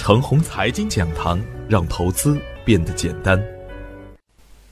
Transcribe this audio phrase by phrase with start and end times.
[0.00, 1.38] 程红财经讲堂，
[1.68, 3.38] 让投资变得简单。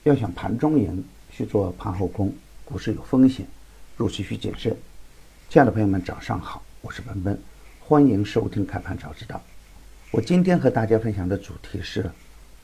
[0.01, 2.33] 要想盘中赢，需做盘后空。
[2.65, 3.45] 股市有风险，
[3.95, 4.75] 入市需谨慎。
[5.47, 7.39] 亲爱的朋友们，早上好，我是文文，
[7.79, 9.39] 欢迎收听开盘早知道。
[10.09, 12.09] 我今天和大家分享的主题是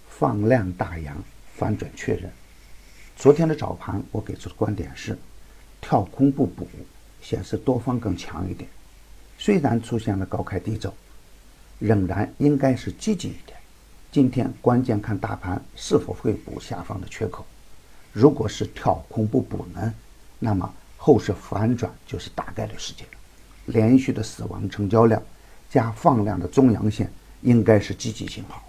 [0.10, 1.16] 放量大阳，
[1.56, 2.32] 反转确认。
[3.16, 5.16] 昨天的早盘，我给出的观点是
[5.80, 6.68] 跳空不补，
[7.22, 8.68] 显示多方更强一点。
[9.38, 10.92] 虽然出现了高开低走，
[11.80, 13.58] 仍然应该是积极一点。
[14.12, 17.46] 今天关键看大盘是否会补下方的缺口。
[18.14, 19.94] 如果是跳空不补呢，
[20.40, 23.06] 那么后市反转就是大概率事件。
[23.66, 25.22] 连续的死亡成交量
[25.70, 27.12] 加放量的中阳线，
[27.42, 28.64] 应该是积极信号。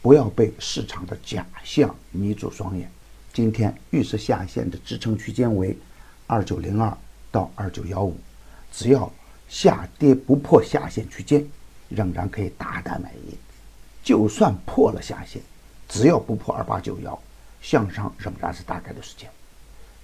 [0.00, 2.88] 不要被市场的假象迷住双眼。
[3.32, 5.76] 今天预示下限的支撑区间为
[6.26, 6.96] 二九零二
[7.30, 8.16] 到二九幺五，
[8.72, 9.12] 只要
[9.48, 11.44] 下跌不破下限区间，
[11.88, 13.38] 仍然可以大胆买进。
[14.02, 15.42] 就算破了下限，
[15.88, 17.18] 只要不破二八九幺，
[17.60, 19.30] 向上仍然是大概的事件。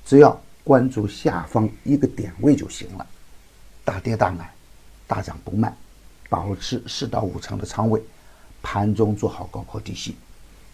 [0.05, 3.07] 只要关注下方一个点位就行了。
[3.85, 4.53] 大跌大买，
[5.07, 5.75] 大涨不卖，
[6.29, 8.03] 保持四到五成的仓位，
[8.63, 10.17] 盘中做好高抛低吸，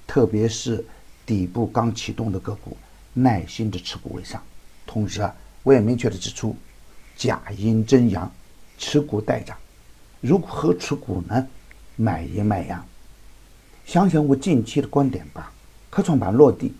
[0.06, 0.84] 特别是。
[1.26, 2.74] 底部刚启动的个股，
[3.12, 4.42] 耐心的持股为上。
[4.86, 6.56] 同时啊，我也明确的指出，
[7.18, 8.32] 假阴真阳，
[8.78, 9.54] 持股待涨。
[10.20, 11.46] 如何持股呢？
[11.94, 12.84] 买阴卖阳。
[13.84, 15.52] 想想我近期的观点吧。
[15.90, 16.74] 科创板落地，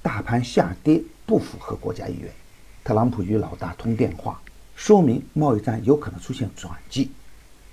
[0.00, 2.30] 大盘下跌不符合国家意愿。
[2.84, 4.40] 特朗普与老大通电话，
[4.76, 7.10] 说明贸易战有可能出现转机。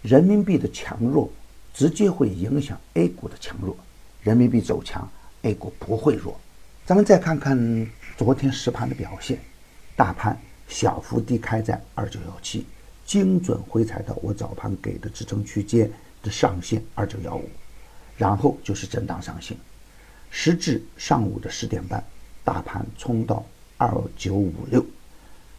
[0.01, 1.31] 人民币的强弱
[1.73, 3.77] 直接会影响 A 股的强弱。
[4.21, 5.07] 人民币走强。
[5.43, 6.39] A 股不会弱，
[6.85, 9.39] 咱们再看看昨天实盘的表现，
[9.95, 12.63] 大盘小幅低开在二九幺七，
[13.05, 15.91] 精准回踩到我早盘给的支撑区间
[16.23, 17.49] 的上限二九幺五，
[18.17, 19.57] 然后就是震荡上行，
[20.29, 22.03] 时至上午的十点半，
[22.43, 23.45] 大盘冲到
[23.77, 24.85] 二九五六，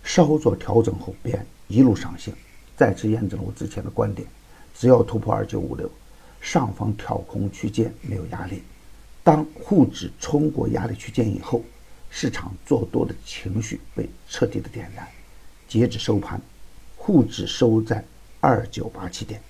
[0.03, 2.33] 稍作调整后便一路上行，
[2.77, 4.27] 再次验证了我之前的观点，
[4.79, 5.91] 只要突破二九五六，
[6.41, 8.63] 上方跳空区间没有压力。
[9.23, 11.63] 当沪指冲过压力区间以后，
[12.11, 15.07] 市场做多的情绪被彻底的点燃。
[15.69, 16.41] 截止收盘，
[17.05, 18.05] 沪指收在
[18.39, 19.41] 二九八七点，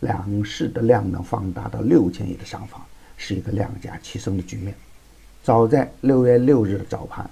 [0.00, 2.78] 两市的量能放大到六千亿的上方，
[3.16, 4.74] 是一个量价齐升的局面。
[5.42, 7.28] 早在六月六日的早盘，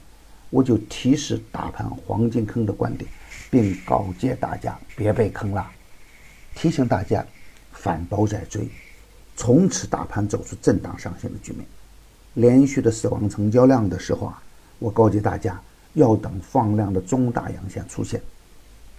[0.49, 3.07] 我就提示大盘黄金坑的观点，
[3.51, 5.71] 并告诫大家别被坑了，
[6.55, 7.23] 提醒大家
[7.71, 8.67] 反包再追。
[9.37, 11.67] 从此，大盘走出震荡上行的局面，
[12.33, 14.43] 连续的死亡成交量的时候啊，
[14.79, 15.61] 我告诫大家
[15.93, 18.23] 要等放量的中大阳线出现。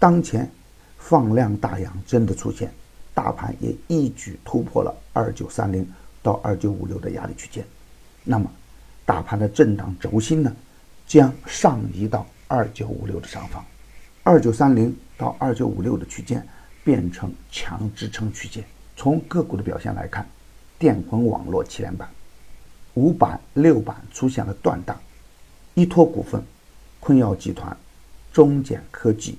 [0.01, 0.49] 当前
[0.97, 2.73] 放量大阳真的出现，
[3.13, 5.87] 大盘也一举突破了二九三零
[6.23, 7.63] 到二九五六的压力区间，
[8.23, 8.51] 那么
[9.05, 10.55] 大盘的震荡轴心呢，
[11.05, 13.63] 将上移到二九五六的上方，
[14.23, 16.43] 二九三零到二九五六的区间
[16.83, 18.63] 变成强支撑区间。
[18.97, 20.27] 从个股的表现来看，
[20.79, 22.09] 电魂网络七连板，
[22.95, 24.99] 五板六板出现了断档，
[25.75, 26.43] 依托股份、
[26.99, 27.77] 坤耀集团、
[28.33, 29.37] 中简科技、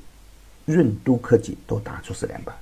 [0.65, 2.55] 润都科技都打出四连板，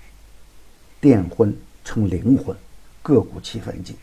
[1.00, 2.56] 电魂成灵魂，
[3.02, 3.96] 个股气氛紧，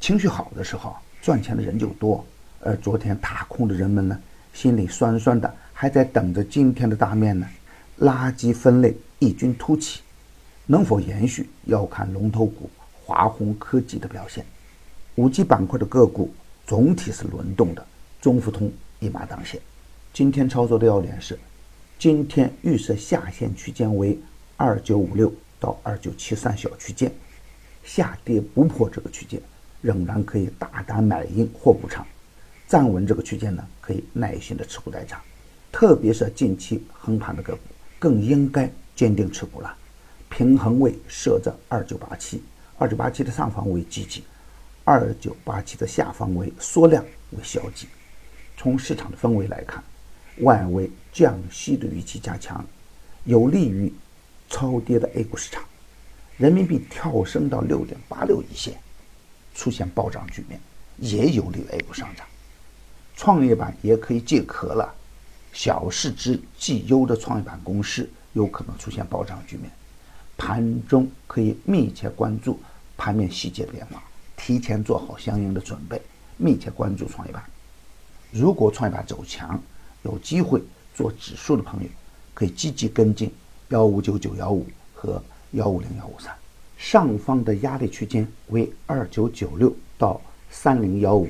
[0.00, 2.24] 情绪好的时候赚钱的人就多，
[2.60, 4.20] 而昨天踏空的人们呢，
[4.52, 7.46] 心里酸酸的，还在等着今天的大面呢，
[8.00, 10.00] 垃圾分类异军突起。
[10.66, 12.70] 能否延续，要看龙头股
[13.04, 14.44] 华虹科技的表现。
[15.16, 16.32] 五 G 板块的个股
[16.64, 17.84] 总体是轮动的，
[18.20, 18.70] 中富通
[19.00, 19.60] 一马当先。
[20.12, 21.36] 今天操作的要点是，
[22.00, 24.18] 今天预设下限区间为
[24.56, 27.12] 二九五六到二九七三小区间，
[27.84, 29.38] 下跌不破这个区间，
[29.82, 32.02] 仍然可以大胆买阴或补仓。
[32.66, 35.20] 站稳这个区间呢，可以耐心的持股待涨。
[35.70, 37.60] 特别是近期横盘的个股，
[37.98, 39.76] 更应该坚定持股了。
[40.30, 42.42] 平衡位设在二九八七，
[42.78, 44.24] 二九八七的上方为积极，
[44.84, 47.86] 二九八七的下方为缩量为消极。
[48.56, 49.84] 从市场的氛围来看，
[50.42, 52.64] 外围降息的预期加强，
[53.24, 53.92] 有利于
[54.48, 55.62] 超跌的 A 股市场。
[56.36, 58.80] 人民币跳升到六点八六一线，
[59.54, 60.60] 出现暴涨局面，
[60.98, 62.26] 也有利于 A 股上涨。
[63.14, 64.94] 创业板也可以借壳了，
[65.52, 69.70] 小市值绩优的创业板公司有可能出现暴涨局面。
[70.38, 72.58] 盘中可以密切关注
[72.96, 74.02] 盘面细节的变化，
[74.38, 76.00] 提前做好相应的准备，
[76.38, 77.44] 密切关注创业板。
[78.30, 79.60] 如果创业板走强，
[80.02, 80.62] 有机会
[80.94, 81.88] 做指数的朋友，
[82.34, 83.32] 可以积极跟进
[83.68, 86.34] 幺五九九幺五和幺五零幺五三。
[86.76, 90.20] 上方的压力区间为二九九六到
[90.50, 91.28] 三零幺五，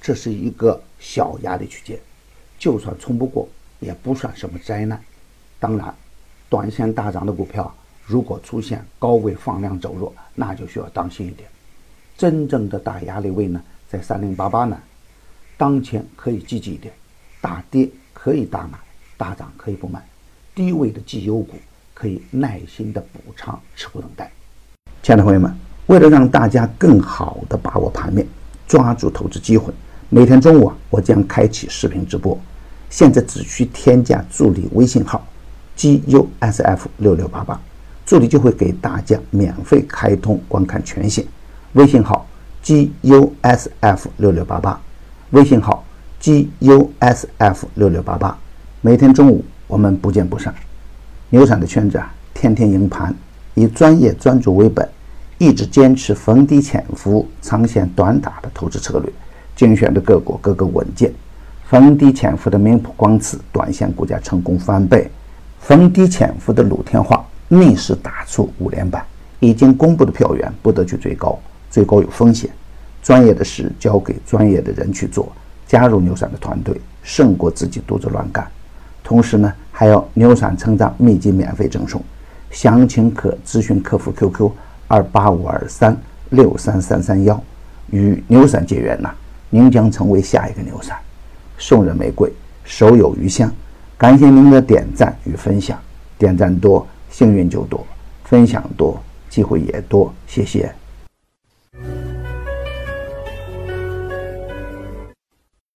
[0.00, 1.96] 这是一个小压力区间，
[2.58, 3.48] 就算冲不过
[3.78, 5.00] 也不算什么灾难。
[5.60, 5.94] 当然，
[6.48, 7.72] 短线大涨的股票
[8.04, 11.48] 如果出现高位放量走弱，那就需要当心一点。
[12.16, 14.76] 真正的大压力位呢，在三零八八呢，
[15.56, 16.92] 当前可以积极一点，
[17.40, 17.88] 大跌
[18.22, 18.78] 可以大买，
[19.16, 19.98] 大涨可以不买，
[20.54, 21.54] 低位的绩优股
[21.94, 24.30] 可以耐心的补仓持股等待。
[25.02, 25.50] 亲爱的朋友们，
[25.86, 28.26] 为了让大家更好的把握盘面，
[28.68, 29.72] 抓住投资机会，
[30.10, 32.38] 每天中午啊，我将开启视频直播。
[32.90, 35.26] 现在只需添加助理微信号
[35.74, 37.58] gusf 六六八八，
[38.04, 41.24] 助理就会给大家免费开通观看权限。
[41.72, 42.26] 微信号
[42.62, 44.78] gusf 六六八八，
[45.30, 45.79] 微信号
[46.20, 48.36] gusf 六六八八。
[48.80, 50.54] 每天中午我们不见不散。
[51.28, 53.14] 牛散的圈子啊，天天赢盘。
[53.54, 54.88] 以专业专注为本，
[55.38, 59.12] 一直坚持逢低潜伏、长线短打的投资策略，
[59.56, 61.12] 精选的个股个个稳健。
[61.68, 65.10] 逢低潜伏的明普光磁短线股价成功翻倍，
[65.60, 69.04] 逢低潜伏的鲁天化逆势打出五连板。
[69.40, 71.38] 已经公布的票源不得去追高，
[71.70, 72.50] 追高有风险。
[73.02, 75.32] 专业的事交给专业的人去做，
[75.70, 78.44] 加入牛散的团队，胜过自己独自乱干。
[79.04, 82.02] 同时呢，还要牛散成长秘籍免费赠送。
[82.50, 84.50] 详情可咨询客服 QQ
[84.88, 85.96] 二八五二三
[86.30, 87.40] 六三三三幺，
[87.90, 89.14] 与牛散结缘呐，
[89.48, 90.96] 您将成为下一个牛散。
[91.56, 92.32] 送人玫瑰，
[92.64, 93.48] 手有余香。
[93.96, 95.78] 感谢您的点赞与分享，
[96.18, 97.86] 点赞多幸运就多，
[98.24, 100.12] 分享多机会也多。
[100.26, 100.74] 谢谢。